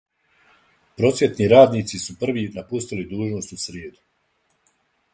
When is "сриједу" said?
3.69-4.07